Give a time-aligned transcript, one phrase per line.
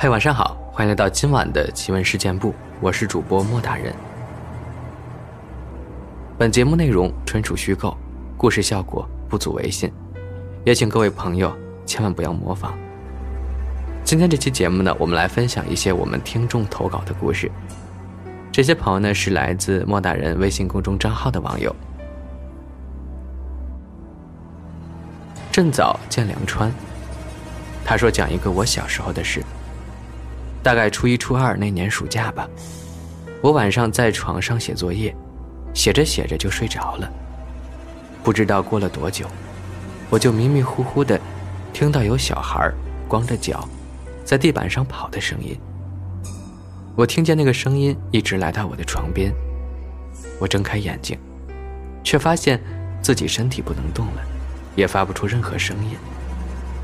[0.00, 3.92] 嗨，晚上好，欢迎来到今晚的奇闻事件部，我是主播莫大人。
[6.38, 7.96] 本节目内容纯属虚构，
[8.36, 9.92] 故事效果不足为信，
[10.64, 11.52] 也请各位朋友
[11.84, 12.78] 千万不要模仿。
[14.04, 17.50] 今天这期节目呢，我们来分享一些我们听众投稿的故事。
[18.52, 21.74] 这些朋友呢，是来自莫大人微信公众账号的网友。
[25.50, 26.72] 正早见梁川，
[27.84, 29.42] 他说讲一个我小时候的事。
[30.62, 32.48] 大概初一、初二那年暑假吧，
[33.40, 35.14] 我晚上在床上写作业，
[35.72, 37.10] 写着写着就睡着了。
[38.22, 39.26] 不知道过了多久，
[40.10, 41.18] 我就迷迷糊糊的
[41.72, 42.70] 听到有小孩
[43.06, 43.66] 光着脚
[44.24, 45.58] 在地板上跑的声音。
[46.94, 49.32] 我听见那个声音一直来到我的床边，
[50.40, 51.16] 我睁开眼睛，
[52.02, 52.60] 却发现
[53.00, 54.22] 自己身体不能动了，
[54.74, 55.96] 也发不出任何声音，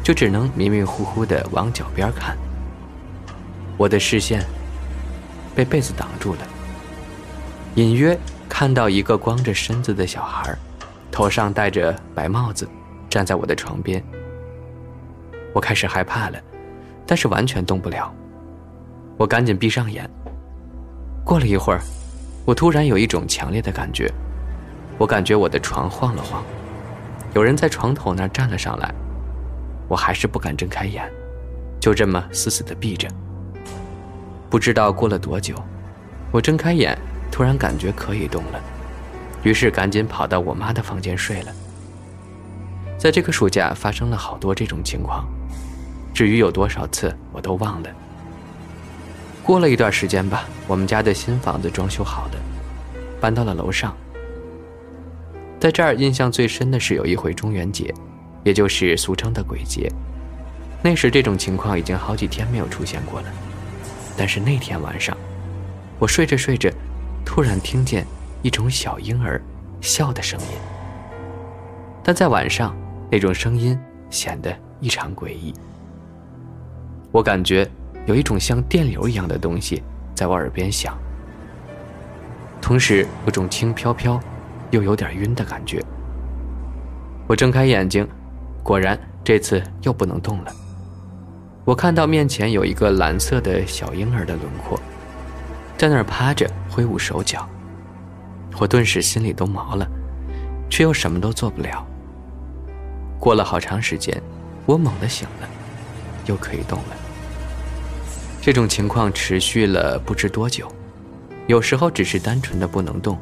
[0.03, 2.37] 就只能迷迷糊糊的往脚边看。
[3.77, 4.45] 我的视线
[5.55, 6.41] 被被子挡住了，
[7.75, 8.17] 隐约
[8.49, 10.57] 看到一个光着身子的小孩，
[11.11, 12.69] 头上戴着白帽子，
[13.11, 14.03] 站在我的床边。
[15.53, 16.39] 我开始害怕了，
[17.07, 18.13] 但是完全动不了。
[19.17, 20.09] 我赶紧闭上眼。
[21.25, 21.81] 过了一会儿，
[22.45, 24.13] 我突然有一种强烈的感觉，
[24.99, 26.45] 我感觉我的床晃了晃，
[27.35, 28.95] 有人在床头那儿站了上来。
[29.89, 31.09] 我还是不敢睁开眼，
[31.81, 33.09] 就这么死死的闭着。
[34.55, 35.53] 不知道过了多久，
[36.31, 36.97] 我睁开眼，
[37.29, 38.61] 突然感觉可以动了，
[39.43, 41.53] 于是赶紧跑到我妈的房间睡了。
[42.97, 45.27] 在这个暑假发生了好多这种情况，
[46.15, 47.91] 至于有多少次，我都忘了。
[49.43, 52.35] 过了一段时间吧，我们家的新房子装修好了，
[53.21, 53.93] 搬到了楼上。
[55.59, 57.93] 在这儿印象最深的是有一回中元节，
[58.45, 59.91] 也就是俗称的鬼节，
[60.81, 63.27] 那时这种情况已经好几天没有出现过了。
[64.17, 65.17] 但是那天晚上，
[65.99, 66.73] 我睡着睡着，
[67.25, 68.07] 突然听见
[68.43, 69.41] 一种小婴儿
[69.81, 70.47] 笑的声音。
[72.03, 72.77] 但在晚上，
[73.11, 73.79] 那种声音
[74.11, 75.55] 显得异常诡异。
[77.11, 77.69] 我感觉
[78.07, 79.83] 有一种像电流一样的东西
[80.15, 80.97] 在我耳边响，
[82.61, 84.21] 同时有种轻飘飘
[84.71, 85.83] 又有点晕的感觉。
[87.27, 88.07] 我睁开眼睛，
[88.63, 90.53] 果然这次又不能动了。
[91.65, 94.79] 我看到面前有一个蓝色的小婴儿的轮廓，
[95.79, 97.49] 在那儿趴着挥舞手脚，
[98.59, 99.89] 我顿时心里都毛了，
[100.69, 101.87] 却又什么都做不了。
[103.19, 104.23] 过了好长时间，
[104.67, 105.49] 我猛地醒了，
[106.27, 106.97] 又可以动了。
[108.43, 110.71] 这种情况持续了不知多久，
[111.47, 113.19] 有时候只是单纯的不能动，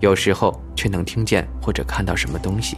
[0.00, 2.76] 有时候却能听见或者看到什么东西。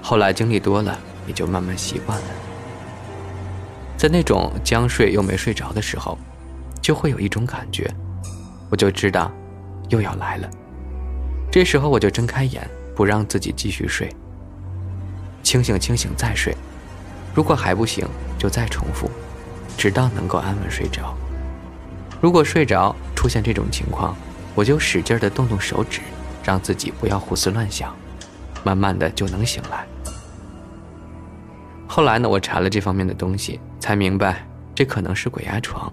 [0.00, 2.26] 后来经历多了，也就慢慢习惯了。
[3.96, 6.18] 在那种将睡又没睡着的时候，
[6.82, 7.90] 就会有一种感觉，
[8.70, 9.30] 我就知道
[9.88, 10.50] 又要来了。
[11.50, 14.08] 这时候我就睁开眼，不让自己继续睡。
[15.42, 16.54] 清醒，清醒，再睡。
[17.34, 18.06] 如果还不行，
[18.38, 19.10] 就再重复，
[19.76, 21.14] 直到能够安稳睡着。
[22.20, 24.16] 如果睡着出现这种情况，
[24.54, 26.00] 我就使劲的动动手指，
[26.42, 27.94] 让自己不要胡思乱想，
[28.64, 29.86] 慢慢的就能醒来。
[31.94, 34.44] 后来呢，我查了这方面的东西，才明白
[34.74, 35.92] 这可能是鬼压床，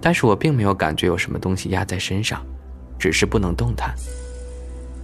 [0.00, 2.40] 但是我并没有感觉有什么东西压在身上，
[2.98, 3.94] 只是不能动弹，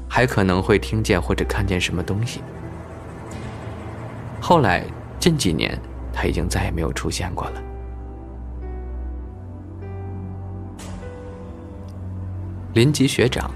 [0.09, 2.41] 还可能会听见或者看见什么东西。
[4.41, 4.83] 后来
[5.21, 5.79] 近几年，
[6.11, 7.63] 他已经再也没有出现过了。
[12.73, 13.51] 林吉学长，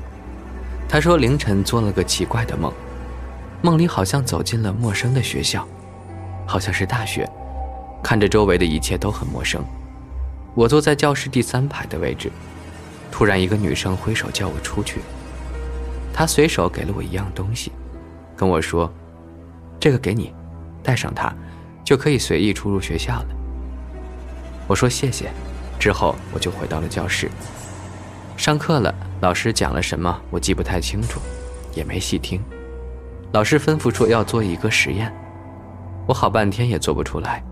[0.86, 2.70] 他说凌晨做了个奇怪的梦，
[3.62, 5.66] 梦里好像走进了陌生的学校。
[6.48, 7.28] 好像是大学，
[8.02, 9.62] 看着周围的一切都很陌生。
[10.54, 12.32] 我坐在教室第三排的位置，
[13.12, 15.00] 突然一个女生挥手叫我出去。
[16.10, 17.70] 她随手给了我一样东西，
[18.34, 18.90] 跟我说
[19.78, 20.32] ：“这个给你，
[20.82, 21.30] 带上它，
[21.84, 23.26] 就可以随意出入学校了。”
[24.66, 25.30] 我说谢谢，
[25.78, 27.30] 之后我就回到了教室。
[28.38, 31.20] 上课了，老师讲了什么我记不太清楚，
[31.74, 32.42] 也没细听。
[33.32, 35.12] 老师吩咐说要做一个实验。
[36.08, 37.44] 我好半天也做不出来，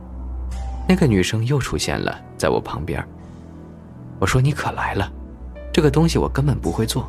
[0.89, 3.07] 那个女生又出现了在我旁边。
[4.19, 5.13] 我说：“你可来了，
[5.71, 7.07] 这个东西我根本不会做。”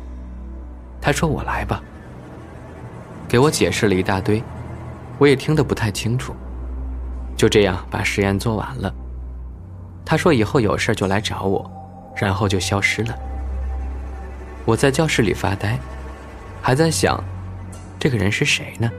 [1.00, 1.82] 她说：“我来吧。”
[3.26, 4.42] 给我解释了一大堆，
[5.16, 6.34] 我也听得不太清楚。
[7.34, 8.94] 就这样把实验做完了。
[10.04, 11.70] 她说：“以后有事就来找我。”
[12.14, 13.14] 然后就消失了。
[14.66, 15.78] 我在教室里发呆，
[16.60, 17.24] 还在想，
[17.98, 18.90] 这个人是谁呢？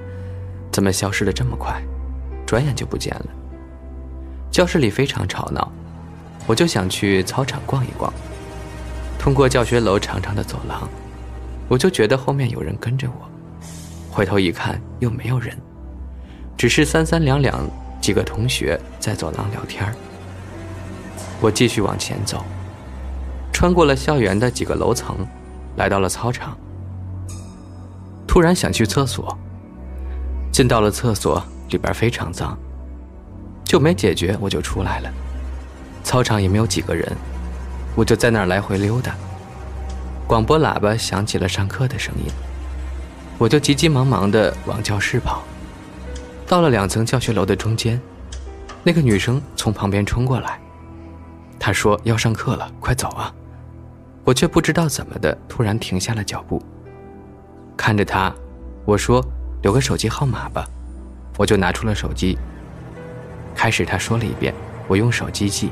[0.71, 1.79] 怎么消失的这么快？
[2.49, 3.25] 转眼就不见了。
[4.49, 5.71] 教室里非常吵闹，
[6.47, 8.11] 我就想去操场逛一逛。
[9.19, 10.89] 通过教学楼长长的走廊，
[11.67, 13.29] 我就觉得后面有人跟着我。
[14.09, 15.55] 回头一看，又没有人，
[16.57, 17.69] 只是三三两两
[18.01, 19.93] 几个同学在走廊聊天
[21.39, 22.43] 我继续往前走，
[23.53, 25.15] 穿过了校园的几个楼层，
[25.75, 26.57] 来到了操场。
[28.25, 29.37] 突然想去厕所，
[30.51, 32.57] 进到了厕所里边非常脏，
[33.63, 35.09] 就没解决，我就出来了。
[36.03, 37.09] 操场也没有几个人，
[37.95, 39.15] 我就在那儿来回溜达。
[40.27, 42.31] 广播喇叭响起了上课的声音，
[43.37, 45.43] 我就急急忙忙地往教室跑。
[46.47, 47.99] 到了两层教学楼的中间，
[48.83, 50.59] 那个女生从旁边冲过来，
[51.59, 53.33] 她说要上课了，快走啊！
[54.23, 56.61] 我却不知道怎么的，突然停下了脚步，
[57.75, 58.33] 看着她，
[58.85, 59.23] 我说
[59.61, 60.67] 留个手机号码吧，
[61.39, 62.37] 我就拿出了手机。
[63.55, 64.53] 开始他说了一遍，
[64.89, 65.71] 我用手机记。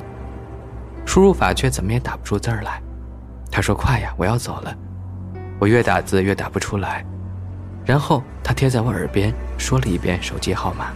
[1.06, 2.81] 输入法却怎么也打不出字儿来，
[3.52, 4.74] 他说：“快呀，我要走了。”
[5.60, 7.06] 我越打字越打不出来，
[7.86, 10.94] 然后他贴在我耳边说了一遍手机号码。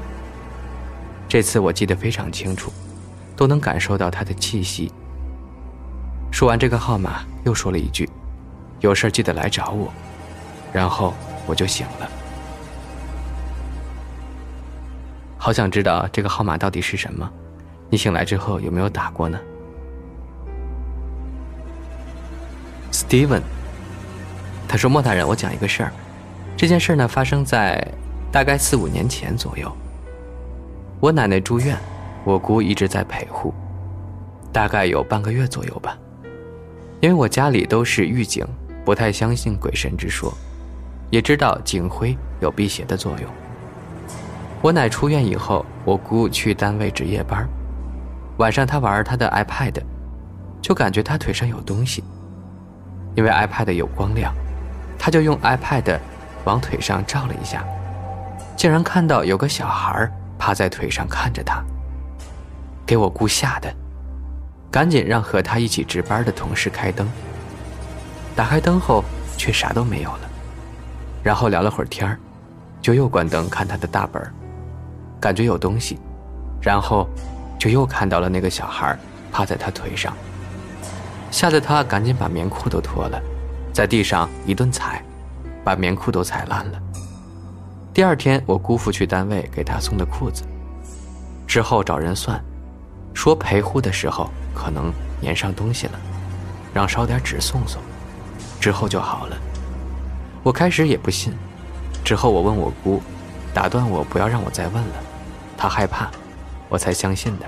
[1.27, 2.71] 这次我记得非常清楚，
[3.35, 4.89] 都能感受到他的气息。
[6.31, 8.09] 说完这个号码，又说了一句
[8.79, 9.91] ：“有事记得来找我。”
[10.71, 11.13] 然后
[11.45, 12.09] 我就醒了。
[15.43, 17.27] 好想知道这个号码到底是什么？
[17.89, 19.39] 你醒来之后有没有打过呢
[22.91, 23.41] ？Steven，
[24.67, 25.91] 他说：“莫大人，我讲一个事儿。
[26.55, 27.83] 这件事儿呢，发生在
[28.31, 29.75] 大概四五年前左右。
[30.99, 31.75] 我奶奶住院，
[32.23, 33.51] 我姑一直在陪护，
[34.53, 35.97] 大概有半个月左右吧。
[36.99, 38.45] 因为我家里都是狱警，
[38.85, 40.31] 不太相信鬼神之说，
[41.09, 43.27] 也知道警徽有辟邪的作用。
[44.61, 47.47] 我奶出院以后，我姑去单位值夜班，
[48.37, 49.81] 晚上她玩她的 iPad，
[50.61, 52.03] 就感觉她腿上有东西。”
[53.15, 54.33] 因为 iPad 有光亮，
[54.99, 55.99] 她就用 iPad
[56.45, 57.65] 往腿上照了一下，
[58.55, 61.63] 竟然看到有个小孩趴在腿上看着他。
[62.85, 63.73] 给我姑吓的，
[64.69, 67.09] 赶紧让和他一起值班的同事开灯。
[68.35, 69.03] 打开灯后，
[69.37, 70.29] 却啥都没有了。
[71.23, 72.15] 然后聊了会儿天
[72.81, 74.21] 就又关灯看他的大本
[75.21, 75.97] 感觉有东西，
[76.59, 77.07] 然后
[77.57, 78.97] 就又看到了那个小孩
[79.31, 80.13] 趴在他腿上。
[81.29, 83.21] 吓得他赶紧把棉裤都脱了，
[83.71, 85.01] 在地上一顿踩，
[85.63, 86.81] 把棉裤都踩烂了。
[87.93, 90.43] 第二天，我姑父去单位给他送的裤子，
[91.47, 92.43] 之后找人算，
[93.13, 94.91] 说陪护的时候可能
[95.21, 95.99] 粘上东西了，
[96.73, 97.81] 让烧点纸送送，
[98.59, 99.37] 之后就好了。
[100.43, 101.33] 我开始也不信，
[102.03, 103.01] 之后我问我姑，
[103.53, 104.95] 打断我不要让我再问了，
[105.61, 106.09] 他害怕，
[106.69, 107.45] 我才相信的。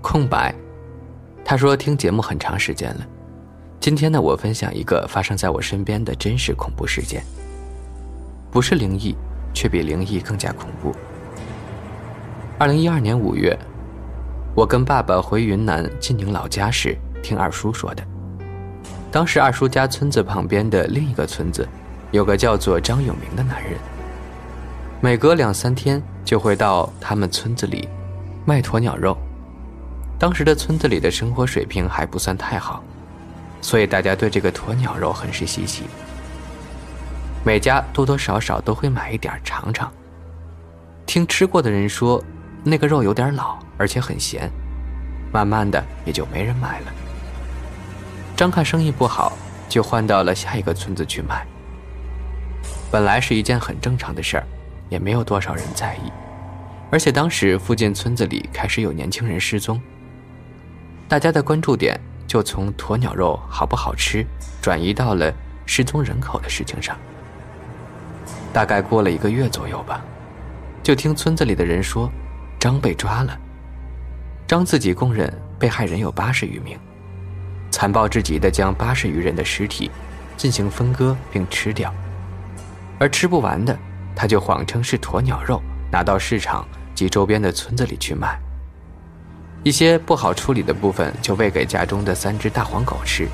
[0.00, 0.54] 空白，
[1.44, 3.06] 他说听节目很长时间了。
[3.80, 7.24] 今天呢，我分享一个发生在我身边的真实恐怖事件。
[8.48, 9.16] 不是灵异，
[9.52, 10.94] 却比灵异更加恐怖。
[12.60, 13.58] 二零一二年五月，
[14.54, 18.06] 我跟爸爸回云南晋宁老家时，听二叔说的。
[19.10, 21.66] 当时二叔家村子旁边的另一个村子，
[22.12, 23.72] 有个叫做张永明的男人，
[25.00, 27.88] 每隔两三天就会到他们村子里
[28.44, 29.16] 卖鸵鸟肉。
[30.18, 32.82] 当时的村子里的生活水平还不算太好，
[33.60, 35.82] 所以大家对这个鸵鸟肉很是稀奇。
[37.44, 39.92] 每家多多少少都会买一点尝尝。
[41.04, 42.22] 听吃过的人说，
[42.64, 44.50] 那个肉有点老，而且很咸，
[45.32, 46.86] 慢慢的也就没人买了。
[48.34, 49.36] 张看生意不好，
[49.68, 51.46] 就换到了下一个村子去卖。
[52.96, 54.46] 本来是一件很正常的事儿，
[54.88, 56.10] 也没有多少人在意，
[56.90, 59.78] 而且当时附近村子里开始有年轻人失踪。
[61.06, 64.24] 大家的关注点就从鸵鸟肉好不好吃，
[64.62, 65.30] 转移到了
[65.66, 66.96] 失踪人口的事情上。
[68.50, 70.02] 大概过了一个月左右吧，
[70.82, 72.10] 就听村子里的人说，
[72.58, 73.38] 张被抓了。
[74.46, 76.78] 张自己供认被害人有八十余名，
[77.70, 79.90] 残暴至极的将八十余人的尸体
[80.34, 81.92] 进行分割并吃掉，
[82.98, 83.76] 而吃不完的，
[84.14, 85.62] 他就谎称是鸵鸟肉，
[85.92, 88.38] 拿到市场及周边的村子里去卖。
[89.62, 93.28] 一些不好处理的部分就喂给家中的三只大黄狗吃，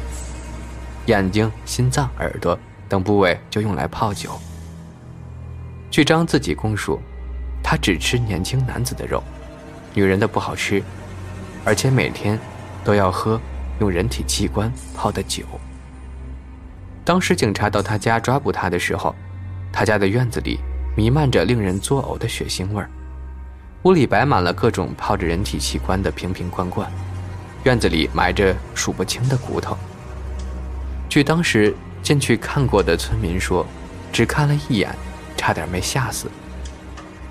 [1.07, 4.31] 眼睛、心脏、耳朵等部位就用来泡酒。
[5.91, 6.99] 据张自己供述，
[7.63, 9.23] 他只吃年轻男子的肉，
[9.95, 10.83] 女人的不好吃，
[11.65, 12.39] 而且每天
[12.83, 13.39] 都要喝
[13.79, 15.45] 用人体器官泡的酒。
[17.05, 19.15] 当时警察到他家抓捕他的时候，
[19.73, 20.61] 他家的院子里
[20.97, 22.91] 弥漫着令人作呕的血腥味儿。
[23.85, 26.89] 屋里摆满了各种泡着人体器官的瓶瓶罐罐，
[27.65, 29.77] 院子里埋着数不清的骨头。
[31.09, 33.67] 据当时进去看过的村民说，
[34.13, 34.95] 只看了一眼，
[35.37, 36.31] 差点没吓死。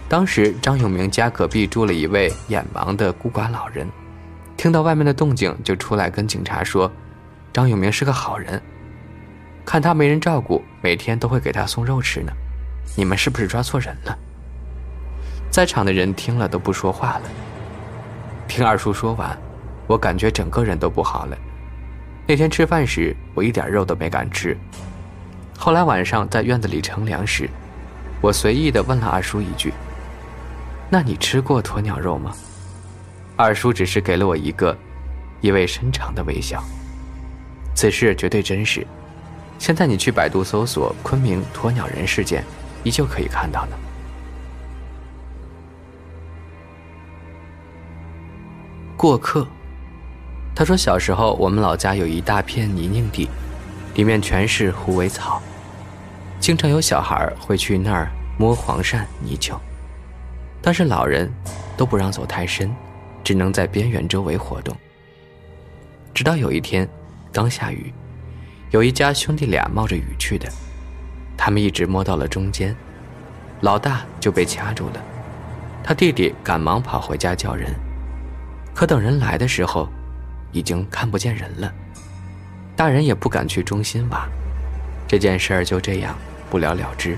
[0.10, 3.88] 当时张永明家隔壁住了一位眼盲的孤寡老人，
[4.58, 6.92] 听到外面的动静就出来跟警察说，
[7.54, 8.62] 张永明是个好人，
[9.72, 12.34] 看他没人照顾，每天都会给他送肉吃呢。
[12.94, 14.20] 你们是不是抓错人了？
[15.50, 17.22] 在场的人听了都不说话了。
[18.50, 19.38] 听二叔说完，
[19.88, 21.38] 我感觉整个人都不好了。
[22.28, 24.58] 那天吃饭时，我一点肉都没敢吃。
[25.58, 27.50] 后来晚上在院子里乘凉时，
[28.20, 29.72] 我随意地问了二叔一句
[30.92, 32.36] ：“那你吃过鸵鸟肉吗？”
[33.40, 34.78] 二叔只是给了我一个
[35.40, 36.62] 意味深长的微笑。
[37.74, 38.86] 此事绝对真实。
[39.62, 42.44] 现在你去百度搜索“昆明鸵鸟人事件”，
[42.84, 43.78] 依旧可以看到呢。
[48.98, 49.46] 过客，
[50.56, 53.30] 他说小时候我们老家有一大片泥泞地，
[53.94, 55.40] 里面全是虎尾草，
[56.40, 59.62] 经常有小孩会去那儿摸黄鳝泥鳅，
[60.60, 61.32] 但是老人
[61.78, 62.76] 都不让走太深，
[63.24, 64.76] 只能在边缘周围活动。
[66.16, 66.90] 直到有一天，
[67.32, 67.94] 刚下雨，
[68.72, 70.50] 有一家兄弟俩冒着雨去的，
[71.38, 72.74] 他们一直摸到了中间，
[73.60, 75.04] 老大就被掐住了，
[75.84, 77.70] 他弟弟赶忙跑回家叫人。
[78.74, 79.90] 可等人来的时候，
[80.54, 81.70] 已经看不见人了。
[82.74, 84.26] 大人也不敢去中心挖，
[85.06, 86.18] 这件事儿就这样
[86.50, 87.18] 不了了之。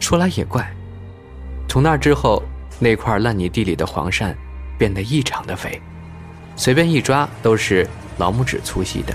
[0.00, 0.74] 说来也怪，
[1.68, 2.42] 从那之后，
[2.78, 4.34] 那块烂泥地里的黄鳝
[4.78, 5.82] 变得异常的肥，
[6.56, 7.86] 随便一抓都是
[8.18, 9.14] 老拇指粗细的。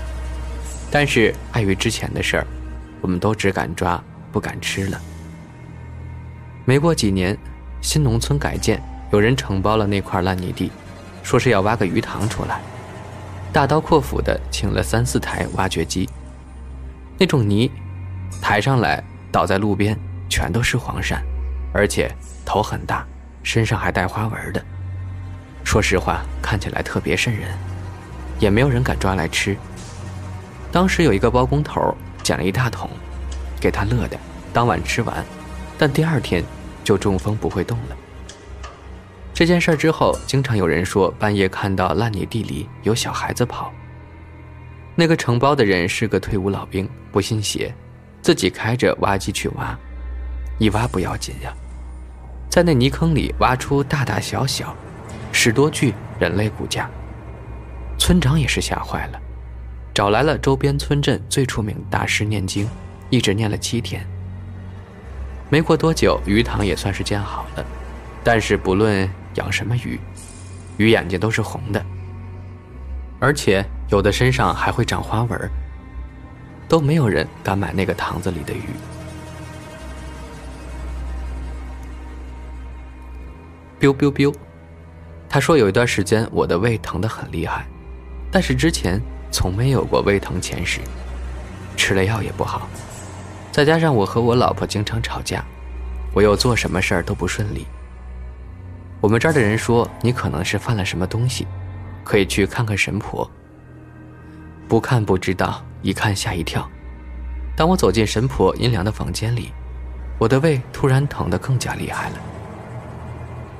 [0.90, 2.46] 但是碍于之前的事儿，
[3.00, 5.00] 我们都只敢抓不敢吃了。
[6.64, 7.36] 没过几年，
[7.80, 8.82] 新农村改建。
[9.10, 10.72] 有人承包了那块烂泥地，
[11.22, 12.62] 说是要挖个鱼塘出来，
[13.52, 16.08] 大刀阔斧的请了三四台挖掘机。
[17.18, 17.70] 那种泥
[18.40, 19.94] 抬上来倒在路边，
[20.30, 21.18] 全都是黄鳝，
[21.74, 22.10] 而且
[22.42, 23.06] 头很大，
[23.42, 24.64] 身上还带花纹的。
[25.62, 27.50] 说实话，看起来特别瘆人，
[28.38, 29.56] 也没有人敢抓来吃。
[30.70, 32.88] 当时有一个包工头捡了一大桶，
[33.60, 34.18] 给他乐的，
[34.52, 35.24] 当晚吃完，
[35.76, 36.42] 但第二天
[36.82, 37.96] 就中风不会动了。
[39.34, 43.72] 这件事之后，经常有人说半夜看到烂泥地里有小孩子跑。
[44.94, 47.74] 那个承包的人是个退伍老兵，不信邪，
[48.20, 49.76] 自己开着挖机去挖，
[50.58, 51.52] 一挖不要紧呀，
[52.50, 54.76] 在那泥坑里挖出大大小小
[55.32, 56.90] 十多具人类骨架。
[57.98, 59.20] 村长也是吓坏了，
[59.94, 62.68] 找来了周边村镇最出名的大师念经，
[63.10, 64.06] 一直念了七天。
[65.48, 67.64] 没过多久，鱼塘也算是建好了，
[68.22, 69.08] 但是不论。
[69.36, 69.98] 养什么鱼？
[70.76, 71.82] 鱼眼睛都是红的，
[73.18, 75.50] 而且有的身上还会长花纹。
[76.68, 78.60] 都没有人敢买那个塘子里的鱼。
[83.80, 84.34] biu biu biu，
[85.30, 87.66] 他说有一段时间我的胃疼得很厉害，
[88.32, 90.80] 但是之前从没有过胃疼前史，
[91.76, 92.66] 吃了药也不好，
[93.52, 95.44] 再加上我和我老婆经常吵架，
[96.14, 97.66] 我又做什么事儿都不顺利。
[99.02, 101.46] 我们这儿的人说你可能是犯了什么东西，
[102.02, 103.30] 可以去看看神婆。
[104.66, 106.66] 不看不知道，一看吓一跳。
[107.54, 109.52] 当我走进神婆阴凉的房间里，
[110.18, 112.16] 我的胃突然疼得更加厉害了。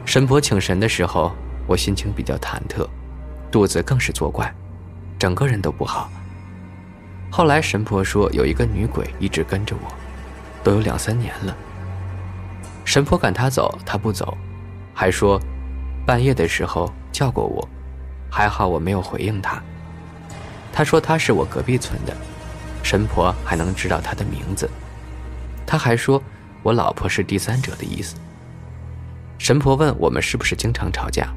[0.06, 1.32] 神婆请神的时候，
[1.66, 2.88] 我心情比较忐忑，
[3.50, 4.52] 肚子更是作怪，
[5.22, 6.10] 整个人都不好。
[7.30, 9.94] 后来神婆说有一个女鬼一直跟着我，
[10.64, 11.56] 都有两三年了。
[12.84, 14.36] 神婆赶她走，她不走。
[14.92, 15.40] 还说，
[16.04, 17.68] 半夜的时候叫过我，
[18.28, 19.62] 还好我没有回应她。
[20.72, 22.12] 她说她是我隔壁村的，
[22.82, 24.68] 神婆还能知道她的名字。
[25.64, 26.20] 她还说
[26.64, 28.16] 我老婆是第三者的意思。
[29.38, 31.28] 神婆问我们是不是经常吵架，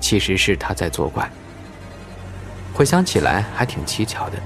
[0.00, 1.30] 其实是她在作怪。
[2.80, 4.38] 回想起来还挺蹊跷的，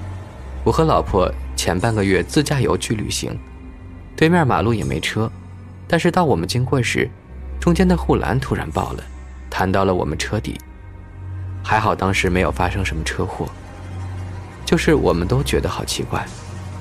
[0.65, 3.33] 我和老婆前半个月自驾游去旅行，
[4.13, 5.31] 对面马路也没车，
[5.87, 7.09] 但是到我们经过时。
[7.61, 9.03] 中间的护栏突然爆了，
[9.49, 10.59] 弹到了我们车底。
[11.63, 13.47] 还好当时没有发生什么车祸。
[14.65, 16.25] 就是我们都觉得好奇怪，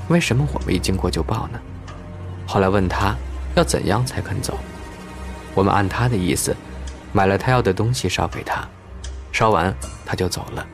[0.08, 1.61] 为什么我们一经过就爆呢？
[2.49, 3.14] 后来问他
[3.54, 4.58] 要怎样才肯走，
[5.54, 6.56] 我们按他的意思
[7.12, 8.68] 买了他要的东西烧给他，
[9.30, 9.73] 烧完
[10.04, 10.66] 他就走了。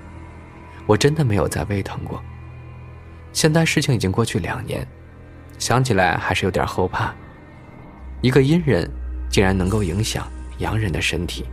[0.91, 2.21] 我真的没有再胃疼过。
[3.33, 4.85] 现在事情已经过去两年，
[5.57, 7.15] 想起来还是有点后怕。
[8.21, 8.91] 一个阴人。
[9.31, 10.27] 竟然能够影响
[10.59, 11.47] 洋人的身体。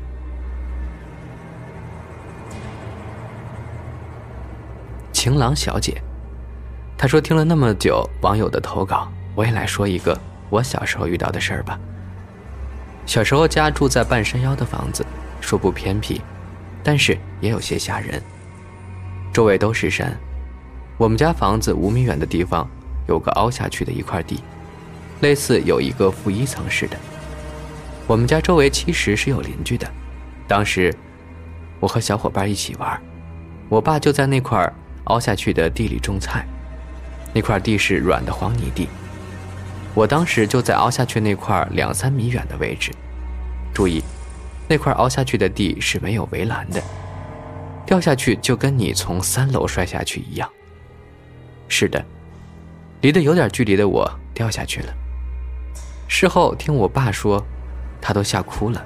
[5.13, 6.01] 晴朗小姐，
[6.97, 11.79] 她说听了那么久网友的投稿，我也来说一个我小时候遇到的事儿吧。
[13.05, 15.05] 小时候家住在半山腰的房子，
[15.39, 16.19] 说不偏僻，
[16.83, 18.19] 但是也有些吓人。
[19.33, 20.17] 周围都是山，
[20.97, 22.67] 我们家房子五米远的地方
[23.07, 24.41] 有个凹下去的一块地，
[25.21, 26.97] 类似有一个负一层似的。
[28.07, 29.87] 我们家周围其实是有邻居的。
[30.47, 30.93] 当时
[31.79, 32.99] 我和小伙伴一起玩，
[33.69, 34.73] 我爸就在那块
[35.05, 36.45] 凹下去的地里种菜。
[37.33, 38.87] 那块地是软的黄泥地，
[39.93, 42.91] 我当时就在凹下去那块两三米远的位置。
[43.73, 44.01] 注意，
[44.67, 46.81] 那块凹下去的地是没有围栏的。
[47.87, 50.47] 掉下去就跟你从三楼摔下去一样。
[51.69, 52.05] 是的，
[53.01, 54.93] 离得有点距离的我掉下去了。
[56.07, 57.41] 事后听我爸说，
[58.01, 58.85] 他都吓哭了。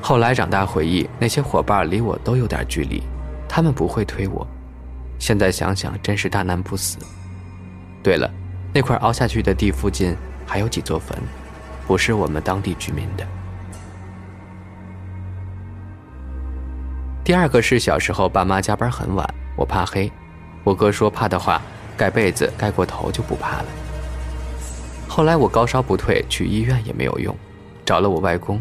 [0.00, 3.02] 后来长大回忆，那些伙伴离我都有点距离，
[3.46, 4.46] 他们不会推我。
[5.18, 6.96] 现在想想，真是大难不死。
[8.02, 8.30] 对了，
[8.72, 11.18] 那块凹下去的地附近还有几座坟，
[11.86, 13.26] 不是我们当地居民的。
[17.28, 20.10] 第二个是小时候爸妈加班很晚，我怕黑，
[20.64, 21.60] 我哥说怕的话，
[21.94, 23.66] 盖被子盖过头就不怕了。
[25.06, 27.36] 后来我高烧不退，去医院也没有用，
[27.84, 28.58] 找了我外公，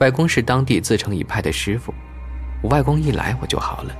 [0.00, 1.94] 外公是当地自成一派的师傅，
[2.62, 3.96] 我外公一来我就好了。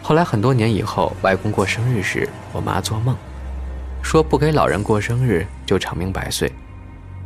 [0.00, 3.16] 后来很多年以后，外公过生日时，我妈做梦，
[4.00, 6.48] 说不给老人过生日就长命百岁，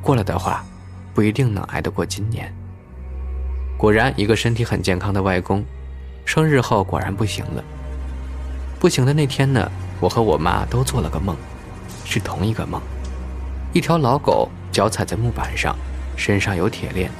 [0.01, 0.65] 过了的话，
[1.13, 2.51] 不一定能挨得过今年。
[3.76, 5.64] 果然，一个身体很健康的外公，
[6.25, 7.62] 生日后果然不行了。
[8.78, 11.37] 不行的那天呢，我和我妈都做了个梦，
[12.04, 12.81] 是同一个梦。
[13.73, 15.76] 一条老狗脚踩在木板上，
[16.17, 17.10] 身上有铁链，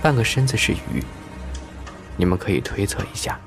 [0.00, 1.02] 半个身子是鱼。
[2.16, 3.38] 你们可以推测一下。